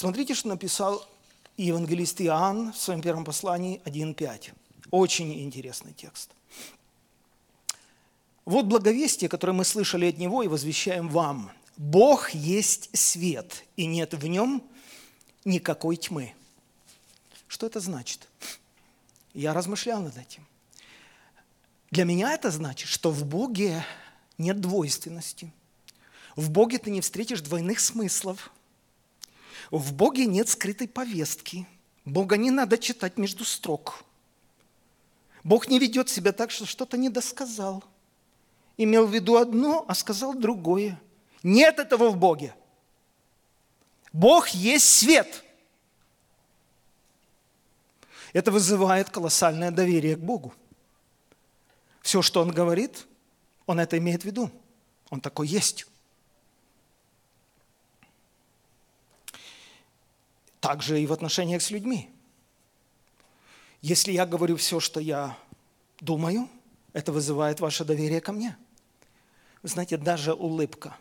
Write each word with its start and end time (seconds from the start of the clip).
Смотрите, 0.00 0.32
что 0.32 0.48
написал 0.48 1.06
евангелист 1.58 2.22
Иоанн 2.22 2.72
в 2.72 2.76
своем 2.78 3.02
первом 3.02 3.22
послании 3.22 3.82
1.5. 3.84 4.54
Очень 4.90 5.42
интересный 5.42 5.92
текст. 5.92 6.30
Вот 8.46 8.64
благовестие, 8.64 9.28
которое 9.28 9.52
мы 9.52 9.66
слышали 9.66 10.06
от 10.06 10.16
Него 10.16 10.42
и 10.42 10.48
возвещаем 10.48 11.10
вам. 11.10 11.52
Бог 11.76 12.30
есть 12.30 12.88
свет, 12.96 13.62
и 13.76 13.84
нет 13.84 14.14
в 14.14 14.26
нем 14.26 14.62
никакой 15.44 15.96
тьмы. 15.96 16.32
Что 17.46 17.66
это 17.66 17.80
значит? 17.80 18.26
Я 19.34 19.52
размышлял 19.52 20.00
над 20.00 20.16
этим. 20.16 20.46
Для 21.90 22.06
меня 22.06 22.32
это 22.32 22.50
значит, 22.50 22.88
что 22.88 23.10
в 23.10 23.26
Боге 23.26 23.84
нет 24.38 24.62
двойственности. 24.62 25.52
В 26.36 26.48
Боге 26.48 26.78
ты 26.78 26.90
не 26.90 27.02
встретишь 27.02 27.42
двойных 27.42 27.80
смыслов. 27.80 28.50
В 29.70 29.92
Боге 29.92 30.26
нет 30.26 30.48
скрытой 30.48 30.88
повестки. 30.88 31.66
Бога 32.04 32.36
не 32.36 32.50
надо 32.50 32.76
читать 32.78 33.18
между 33.18 33.44
строк. 33.44 34.04
Бог 35.44 35.68
не 35.68 35.78
ведет 35.78 36.08
себя 36.08 36.32
так, 36.32 36.50
что 36.50 36.66
что-то 36.66 36.98
недосказал. 36.98 37.84
Имел 38.76 39.06
в 39.06 39.14
виду 39.14 39.36
одно, 39.36 39.84
а 39.86 39.94
сказал 39.94 40.34
другое. 40.34 41.00
Нет 41.42 41.78
этого 41.78 42.10
в 42.10 42.16
Боге. 42.16 42.54
Бог 44.12 44.48
есть 44.48 44.86
свет. 44.86 45.44
Это 48.32 48.50
вызывает 48.50 49.10
колоссальное 49.10 49.70
доверие 49.70 50.16
к 50.16 50.20
Богу. 50.20 50.52
Все, 52.00 52.22
что 52.22 52.42
Он 52.42 52.50
говорит, 52.50 53.06
Он 53.66 53.80
это 53.80 53.98
имеет 53.98 54.22
в 54.22 54.24
виду. 54.24 54.50
Он 55.10 55.20
такой 55.20 55.48
есть. 55.48 55.86
Также 60.60 61.00
и 61.00 61.06
в 61.06 61.12
отношениях 61.12 61.62
с 61.62 61.70
людьми. 61.70 62.10
Если 63.80 64.12
я 64.12 64.26
говорю 64.26 64.56
все, 64.56 64.78
что 64.78 65.00
я 65.00 65.36
думаю, 66.00 66.48
это 66.92 67.12
вызывает 67.12 67.60
ваше 67.60 67.84
доверие 67.84 68.20
ко 68.20 68.32
мне. 68.32 68.56
Вы 69.62 69.68
знаете, 69.68 69.96
даже 69.96 70.34
улыбка. 70.34 70.96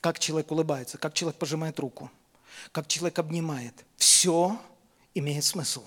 Как 0.00 0.18
человек 0.18 0.50
улыбается, 0.50 0.96
как 0.96 1.14
человек 1.14 1.38
пожимает 1.38 1.78
руку, 1.80 2.10
как 2.70 2.86
человек 2.86 3.18
обнимает. 3.18 3.84
Все 3.96 4.60
имеет 5.14 5.44
смысл. 5.44 5.84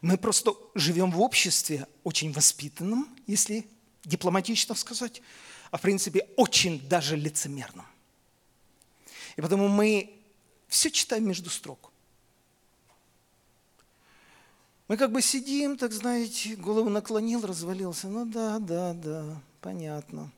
Мы 0.00 0.16
просто 0.16 0.52
живем 0.74 1.10
в 1.10 1.20
обществе 1.20 1.88
очень 2.04 2.32
воспитанном, 2.32 3.08
если 3.26 3.66
дипломатично 4.04 4.74
сказать, 4.74 5.22
а 5.70 5.78
в 5.78 5.80
принципе 5.80 6.28
очень 6.36 6.88
даже 6.88 7.16
лицемерном. 7.16 7.86
И 9.36 9.40
потому 9.40 9.68
мы 9.68 10.14
все 10.68 10.90
читаем 10.90 11.26
между 11.26 11.50
строк. 11.50 11.90
Мы 14.86 14.96
как 14.96 15.12
бы 15.12 15.22
сидим, 15.22 15.78
так 15.78 15.92
знаете, 15.92 16.56
голову 16.56 16.90
наклонил, 16.90 17.44
развалился. 17.46 18.08
Ну 18.08 18.26
да, 18.26 18.58
да, 18.58 18.92
да, 18.92 19.40
понятно. 19.60 20.30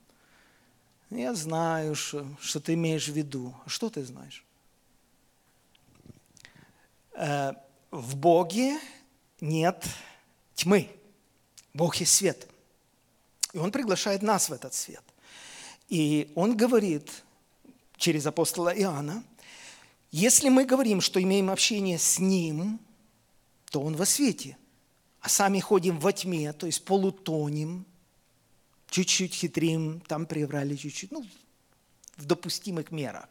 Я 1.10 1.34
знаю, 1.34 1.94
что, 1.94 2.26
что 2.40 2.60
ты 2.60 2.74
имеешь 2.74 3.08
в 3.08 3.12
виду. 3.12 3.54
А 3.64 3.68
что 3.68 3.90
ты 3.90 4.04
знаешь? 4.04 4.44
Э, 7.12 7.52
в 7.90 8.16
Боге 8.16 8.78
нет 9.40 9.84
тьмы. 10.54 10.90
Бог 11.74 11.96
есть 11.96 12.14
свет. 12.14 12.48
И 13.52 13.58
Он 13.58 13.72
приглашает 13.72 14.22
нас 14.22 14.48
в 14.48 14.52
этот 14.52 14.74
свет. 14.74 15.02
И 15.88 16.32
Он 16.34 16.56
говорит 16.56 17.10
через 17.96 18.26
апостола 18.26 18.70
Иоанна, 18.70 19.24
если 20.10 20.48
мы 20.48 20.64
говорим, 20.64 21.00
что 21.00 21.22
имеем 21.22 21.50
общение 21.50 21.98
с 21.98 22.18
Ним, 22.18 22.80
то 23.70 23.80
Он 23.80 23.96
во 23.96 24.06
свете, 24.06 24.56
а 25.20 25.28
сами 25.28 25.60
ходим 25.60 25.98
во 25.98 26.12
тьме, 26.12 26.52
то 26.52 26.66
есть 26.66 26.84
полутонем, 26.84 27.84
чуть-чуть 28.88 29.34
хитрим, 29.34 30.00
там 30.00 30.26
приврали 30.26 30.76
чуть-чуть, 30.76 31.10
ну, 31.10 31.26
в 32.16 32.24
допустимых 32.24 32.90
мерах, 32.90 33.28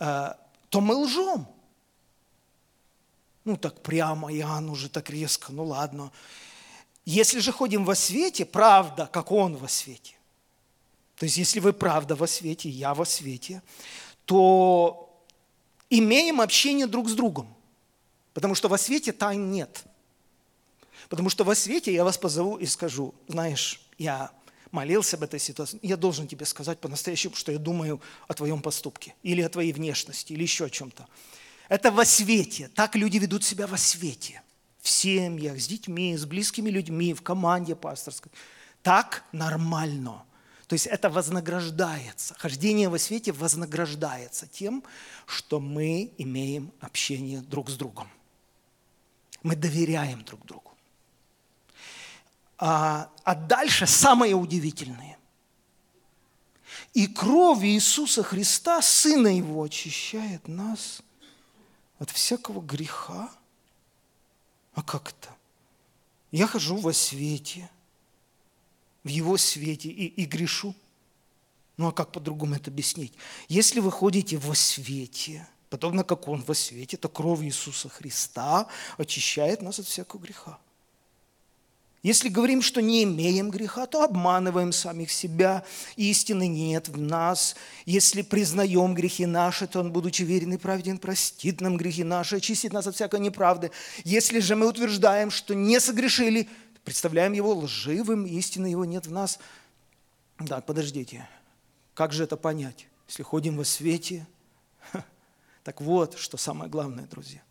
э, 0.00 0.34
то 0.68 0.80
мы 0.80 0.96
лжем. 0.96 1.46
Ну, 3.44 3.56
так 3.56 3.82
прямо, 3.82 4.32
Иоанн 4.34 4.68
уже 4.68 4.88
так 4.88 5.10
резко, 5.10 5.52
ну 5.52 5.64
ладно. 5.64 6.12
Если 7.04 7.38
же 7.38 7.52
ходим 7.52 7.84
во 7.84 7.94
свете, 7.94 8.44
правда, 8.44 9.08
как 9.10 9.32
Он 9.32 9.56
во 9.56 9.68
свете. 9.68 10.17
То 11.18 11.24
есть, 11.24 11.36
если 11.36 11.60
вы 11.60 11.72
правда 11.72 12.14
во 12.14 12.26
свете, 12.26 12.68
я 12.68 12.94
во 12.94 13.04
свете, 13.04 13.62
то 14.24 15.24
имеем 15.90 16.40
общение 16.40 16.86
друг 16.86 17.08
с 17.08 17.14
другом. 17.14 17.54
Потому 18.34 18.54
что 18.54 18.68
во 18.68 18.78
свете 18.78 19.12
тайн 19.12 19.50
нет. 19.50 19.84
Потому 21.08 21.28
что 21.28 21.44
во 21.44 21.54
свете 21.54 21.92
я 21.92 22.04
вас 22.04 22.18
позову 22.18 22.56
и 22.56 22.66
скажу, 22.66 23.14
знаешь, 23.26 23.80
я 23.98 24.30
молился 24.70 25.16
об 25.16 25.22
этой 25.22 25.40
ситуации, 25.40 25.80
я 25.82 25.96
должен 25.96 26.28
тебе 26.28 26.44
сказать 26.44 26.78
по-настоящему, 26.78 27.34
что 27.34 27.50
я 27.50 27.58
думаю 27.58 28.00
о 28.28 28.34
твоем 28.34 28.60
поступке, 28.60 29.14
или 29.22 29.40
о 29.42 29.48
твоей 29.48 29.72
внешности, 29.72 30.34
или 30.34 30.42
еще 30.42 30.66
о 30.66 30.70
чем-то. 30.70 31.08
Это 31.68 31.90
во 31.90 32.04
свете. 32.04 32.68
Так 32.74 32.94
люди 32.94 33.18
ведут 33.18 33.42
себя 33.44 33.66
во 33.66 33.76
свете. 33.76 34.42
В 34.80 34.88
семьях, 34.88 35.60
с 35.60 35.66
детьми, 35.66 36.16
с 36.16 36.24
близкими 36.24 36.70
людьми, 36.70 37.12
в 37.12 37.22
команде 37.22 37.74
пасторской. 37.74 38.30
Так 38.82 39.24
нормально. 39.32 40.22
То 40.68 40.74
есть 40.74 40.86
это 40.86 41.08
вознаграждается. 41.08 42.34
Хождение 42.34 42.90
во 42.90 42.98
свете 42.98 43.32
вознаграждается 43.32 44.46
тем, 44.46 44.84
что 45.26 45.60
мы 45.60 46.12
имеем 46.18 46.70
общение 46.80 47.40
друг 47.40 47.70
с 47.70 47.76
другом. 47.76 48.08
Мы 49.42 49.56
доверяем 49.56 50.22
друг 50.24 50.44
другу. 50.44 50.70
А, 52.58 53.10
а 53.24 53.34
дальше 53.34 53.86
самое 53.86 54.34
удивительное. 54.34 55.18
И 56.92 57.06
кровь 57.06 57.64
Иисуса 57.64 58.22
Христа, 58.22 58.82
Сына 58.82 59.28
Его, 59.28 59.62
очищает 59.62 60.48
нас 60.48 61.00
от 61.98 62.10
всякого 62.10 62.60
греха. 62.60 63.30
А 64.74 64.82
как 64.82 65.10
это? 65.10 65.34
Я 66.30 66.46
хожу 66.46 66.76
во 66.76 66.92
свете, 66.92 67.70
в 69.04 69.08
Его 69.08 69.36
свете 69.36 69.88
и, 69.88 70.06
и 70.06 70.24
грешу. 70.24 70.74
Ну 71.76 71.88
а 71.88 71.92
как 71.92 72.12
по-другому 72.12 72.56
это 72.56 72.70
объяснить? 72.70 73.14
Если 73.48 73.80
вы 73.80 73.90
ходите 73.90 74.36
во 74.36 74.54
свете, 74.54 75.46
подобно 75.70 76.04
как 76.04 76.26
Он 76.28 76.42
во 76.42 76.54
свете, 76.54 76.96
то 76.96 77.08
кровь 77.08 77.42
Иисуса 77.42 77.88
Христа 77.88 78.66
очищает 78.96 79.62
нас 79.62 79.78
от 79.78 79.86
всякого 79.86 80.20
греха. 80.20 80.58
Если 82.02 82.28
говорим, 82.28 82.62
что 82.62 82.80
не 82.80 83.02
имеем 83.02 83.50
греха, 83.50 83.86
то 83.86 84.04
обманываем 84.04 84.70
самих 84.70 85.10
себя, 85.10 85.64
истины 85.96 86.46
нет 86.46 86.88
в 86.88 86.96
нас. 86.96 87.56
Если 87.86 88.22
признаем 88.22 88.94
грехи 88.94 89.26
наши, 89.26 89.66
то 89.66 89.80
Он, 89.80 89.92
будучи 89.92 90.22
верен 90.22 90.52
и 90.52 90.58
праведен, 90.58 90.98
простит 90.98 91.60
нам 91.60 91.76
грехи 91.76 92.04
наши, 92.04 92.36
очистит 92.36 92.72
нас 92.72 92.86
от 92.86 92.94
всякой 92.94 93.18
неправды. 93.18 93.72
Если 94.04 94.38
же 94.38 94.54
мы 94.54 94.68
утверждаем, 94.68 95.32
что 95.32 95.56
не 95.56 95.80
согрешили, 95.80 96.48
представляем 96.88 97.34
Его 97.34 97.54
лживым, 97.54 98.24
истины 98.24 98.68
Его 98.68 98.86
нет 98.86 99.06
в 99.06 99.12
нас. 99.12 99.38
Так, 100.46 100.64
подождите, 100.64 101.28
как 101.92 102.14
же 102.14 102.24
это 102.24 102.38
понять? 102.38 102.88
Если 103.08 103.22
ходим 103.22 103.58
во 103.58 103.64
свете, 103.66 104.26
так 105.64 105.82
вот, 105.82 106.16
что 106.16 106.38
самое 106.38 106.70
главное, 106.70 107.04
друзья. 107.04 107.42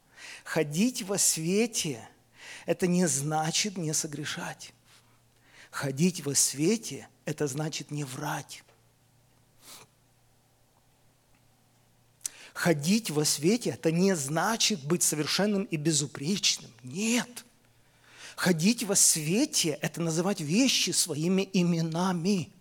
Ходить 0.43 1.03
во 1.03 1.19
свете– 1.19 2.09
это 2.65 2.87
не 2.87 3.05
значит 3.05 3.77
не 3.77 3.93
согрешать. 3.93 4.73
Ходить 5.69 6.25
во 6.25 6.33
свете– 6.33 7.07
это 7.25 7.45
значит 7.45 7.91
не 7.91 8.05
врать. 8.05 8.63
Ходить 12.55 13.11
во 13.11 13.23
свете– 13.23 13.69
это 13.79 13.91
не 13.91 14.15
значит 14.15 14.83
быть 14.83 15.03
совершенным 15.03 15.65
и 15.65 15.77
безупречным. 15.77 16.71
Нет. 16.81 17.45
Ходить 18.37 18.83
во 18.83 18.95
свете– 18.95 19.77
это 19.81 19.99
называть 19.99 20.39
вещи 20.39 20.91
своими 20.91 21.49
именами. 21.53 22.51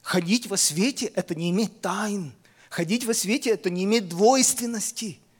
Ходить 0.00 0.46
во 0.48 0.56
свете– 0.56 1.06
это 1.14 1.34
не 1.34 1.50
иметь 1.50 1.80
тайн. 1.82 2.32
Ходить 2.70 3.04
во 3.04 3.14
свете– 3.14 3.50
это 3.52 3.70
не 3.70 3.84
иметь 3.84 4.08
двойственности– 4.08 5.20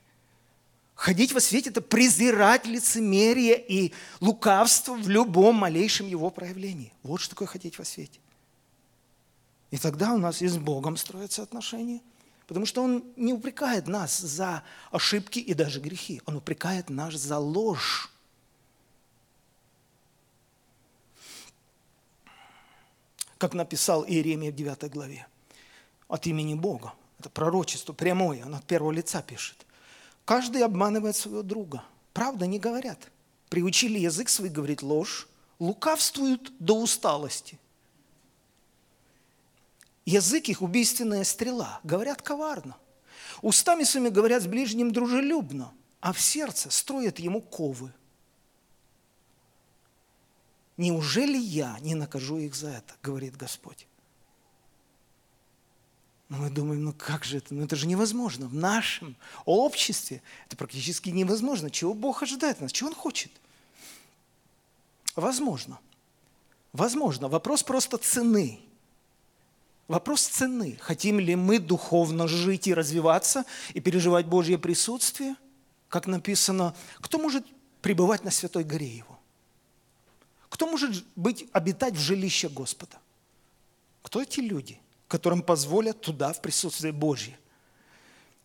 Ходить 1.00 1.32
во 1.32 1.40
свете– 1.40 1.70
это 1.70 1.80
презирать 1.80 2.66
лицемерие 2.66 3.58
и 3.58 3.94
лукавство 4.20 4.92
в 4.92 5.08
любом 5.08 5.56
малейшем 5.56 6.06
его 6.06 6.28
проявлении. 6.28 6.92
Вот 7.02 7.22
что 7.22 7.30
такое 7.30 7.48
ходить 7.48 7.78
во 7.78 7.86
свете. 7.86 8.20
И 9.70 9.78
тогда 9.78 10.12
у 10.12 10.18
нас 10.18 10.42
и 10.42 10.46
с 10.46 10.58
Богом 10.58 10.98
строятся 10.98 11.42
отношения, 11.42 12.02
потому 12.50 12.66
что 12.66 12.82
Он 12.82 13.04
не 13.14 13.32
упрекает 13.32 13.86
нас 13.86 14.18
за 14.18 14.64
ошибки 14.90 15.38
и 15.38 15.54
даже 15.54 15.78
грехи. 15.78 16.20
Он 16.26 16.34
упрекает 16.34 16.90
нас 16.90 17.14
за 17.14 17.38
ложь. 17.38 18.10
как 23.38 23.54
написал 23.54 24.04
Иеремия 24.04 24.52
в 24.52 24.54
9 24.54 24.90
главе, 24.90 25.26
от 26.08 26.26
имени 26.26 26.52
Бога. 26.52 26.92
Это 27.18 27.30
пророчество 27.30 27.94
прямое, 27.94 28.44
он 28.44 28.54
от 28.54 28.66
первого 28.66 28.92
лица 28.92 29.22
пишет. 29.22 29.64
Каждый 30.26 30.62
обманывает 30.62 31.16
своего 31.16 31.42
друга. 31.42 31.82
Правда 32.12 32.46
не 32.46 32.58
говорят. 32.58 32.98
Приучили 33.48 33.98
язык 33.98 34.28
свой 34.28 34.50
говорить 34.50 34.82
ложь, 34.82 35.26
лукавствуют 35.58 36.52
до 36.58 36.82
усталости. 36.82 37.58
Язык 40.04 40.48
их 40.48 40.62
убийственная 40.62 41.24
стрела, 41.24 41.80
говорят 41.84 42.22
коварно. 42.22 42.76
Устами 43.42 43.84
своими 43.84 44.08
говорят 44.08 44.42
с 44.42 44.46
ближним 44.46 44.92
дружелюбно, 44.92 45.72
а 46.00 46.12
в 46.12 46.20
сердце 46.20 46.70
строят 46.70 47.18
ему 47.18 47.40
ковы. 47.40 47.92
Неужели 50.76 51.36
я 51.36 51.78
не 51.80 51.94
накажу 51.94 52.38
их 52.38 52.54
за 52.54 52.70
это, 52.70 52.94
говорит 53.02 53.36
Господь? 53.36 53.86
Мы 56.30 56.48
думаем, 56.48 56.84
ну 56.84 56.92
как 56.92 57.24
же 57.24 57.38
это? 57.38 57.52
Ну 57.52 57.64
это 57.64 57.74
же 57.74 57.88
невозможно. 57.88 58.46
В 58.46 58.54
нашем 58.54 59.16
обществе 59.44 60.22
это 60.46 60.56
практически 60.56 61.10
невозможно. 61.10 61.70
Чего 61.70 61.92
Бог 61.92 62.22
ожидает 62.22 62.56
от 62.56 62.62
нас? 62.62 62.72
Чего 62.72 62.90
Он 62.90 62.94
хочет? 62.94 63.32
Возможно. 65.16 65.80
Возможно. 66.72 67.28
Вопрос 67.28 67.64
просто 67.64 67.98
цены. 67.98 68.60
Вопрос 69.90 70.22
цены. 70.22 70.78
Хотим 70.80 71.18
ли 71.18 71.34
мы 71.34 71.58
духовно 71.58 72.28
жить 72.28 72.68
и 72.68 72.74
развиваться, 72.74 73.44
и 73.74 73.80
переживать 73.80 74.24
Божье 74.24 74.56
присутствие? 74.56 75.34
Как 75.88 76.06
написано, 76.06 76.76
кто 77.00 77.18
может 77.18 77.44
пребывать 77.82 78.22
на 78.22 78.30
Святой 78.30 78.62
горе 78.62 78.86
Его? 78.86 79.18
Кто 80.48 80.68
может 80.68 81.04
быть, 81.16 81.48
обитать 81.50 81.94
в 81.94 81.98
жилище 81.98 82.48
Господа? 82.48 82.98
Кто 84.02 84.22
эти 84.22 84.38
люди, 84.38 84.78
которым 85.08 85.42
позволят 85.42 86.00
туда 86.00 86.32
в 86.32 86.40
присутствие 86.40 86.92
Божье? 86.92 87.36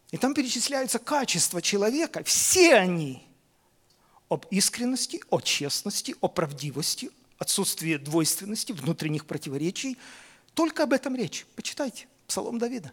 И 0.09 0.17
там 0.17 0.33
перечисляются 0.33 0.97
качества 0.97 1.61
человека. 1.61 2.23
Все 2.23 2.73
они 2.73 3.21
об 4.29 4.47
искренности, 4.49 5.21
о 5.29 5.39
честности, 5.41 6.15
о 6.21 6.27
правдивости, 6.27 7.11
отсутствии 7.37 7.97
двойственности, 7.97 8.71
внутренних 8.71 9.27
противоречий– 9.27 9.99
только 10.55 10.83
об 10.83 10.93
этом 10.93 11.15
речь. 11.15 11.45
Почитайте 11.55 12.07
Псалом 12.27 12.57
Давида. 12.57 12.91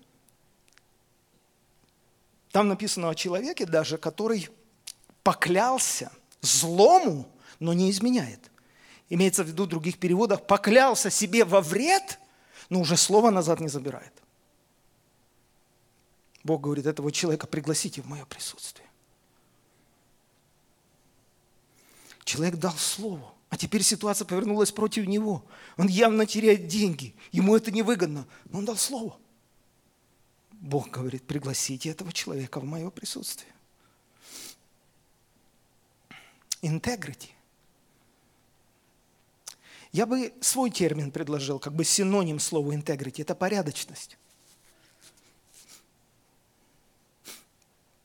Там 2.50 2.68
написано 2.68 3.08
о 3.08 3.14
человеке 3.14 3.64
даже, 3.64 3.96
который 3.96 4.50
поклялся 5.22 6.12
злому, 6.42 7.26
но 7.60 7.72
не 7.72 7.90
изменяет. 7.90 8.50
Имеется 9.08 9.44
в 9.44 9.46
виду 9.46 9.64
в 9.64 9.68
других 9.68 9.98
переводах, 9.98 10.46
поклялся 10.46 11.08
себе 11.08 11.44
во 11.44 11.60
вред, 11.60 12.18
но 12.68 12.80
уже 12.80 12.96
слово 12.96 13.30
назад 13.30 13.60
не 13.60 13.68
забирает. 13.68 14.12
Бог 16.44 16.62
говорит, 16.62 16.86
этого 16.86 17.12
человека 17.12 17.46
пригласите 17.46 18.02
в 18.02 18.06
мое 18.06 18.24
присутствие. 18.26 18.88
Человек 22.24 22.56
дал 22.56 22.74
слово. 22.74 23.32
А 23.52 23.58
теперь 23.58 23.82
ситуация 23.82 24.24
повернулась 24.24 24.72
против 24.72 25.06
него. 25.06 25.44
Он 25.76 25.86
явно 25.86 26.24
теряет 26.24 26.68
деньги. 26.68 27.14
Ему 27.32 27.54
это 27.54 27.70
невыгодно. 27.70 28.26
Но 28.46 28.60
он 28.60 28.64
дал 28.64 28.78
слово. 28.78 29.18
Бог 30.52 30.88
говорит, 30.88 31.26
пригласите 31.26 31.90
этого 31.90 32.14
человека 32.14 32.60
в 32.60 32.64
мое 32.64 32.88
присутствие. 32.88 33.52
Integrity. 36.62 37.28
Я 39.92 40.06
бы 40.06 40.32
свой 40.40 40.70
термин 40.70 41.10
предложил, 41.10 41.58
как 41.58 41.74
бы 41.74 41.84
синоним 41.84 42.40
слова 42.40 42.72
integrity. 42.72 43.20
Это 43.20 43.34
порядочность. 43.34 44.16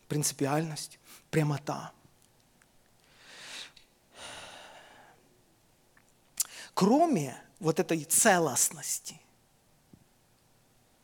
Принципиальность, 0.10 1.00
прямота. 1.32 1.94
Кроме 6.78 7.36
вот 7.60 7.80
этой 7.80 8.04
целостности, 8.04 9.20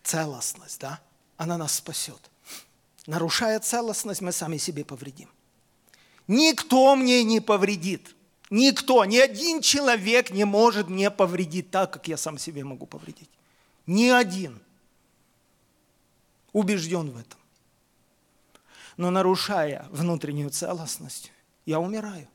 целостность, 0.03 0.79
да, 0.79 1.01
она 1.35 1.57
нас 1.57 1.73
спасет. 1.73 2.29
Нарушая 3.07 3.59
целостность, 3.59 4.21
мы 4.21 4.31
сами 4.31 4.57
себе 4.57 4.85
повредим. 4.85 5.29
Никто 6.27 6.95
мне 6.95 7.23
не 7.23 7.39
повредит. 7.39 8.15
Никто, 8.51 9.03
ни 9.05 9.17
один 9.17 9.61
человек 9.61 10.29
не 10.29 10.45
может 10.45 10.89
мне 10.89 11.09
повредить 11.09 11.71
так, 11.71 11.91
как 11.91 12.07
я 12.07 12.17
сам 12.17 12.37
себе 12.37 12.63
могу 12.63 12.85
повредить. 12.85 13.29
Ни 13.87 14.09
один. 14.09 14.61
Убежден 16.51 17.09
в 17.09 17.17
этом. 17.17 17.39
Но 18.95 19.09
нарушая 19.09 19.87
внутреннюю 19.89 20.51
целостность, 20.51 21.31
я 21.65 21.79
умираю. 21.79 22.27